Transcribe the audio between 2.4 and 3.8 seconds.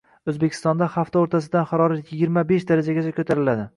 beshdarajagacha ko‘tariladi